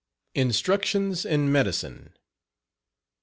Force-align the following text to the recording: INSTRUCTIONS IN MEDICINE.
INSTRUCTIONS 0.33 1.25
IN 1.27 1.51
MEDICINE. 1.51 2.13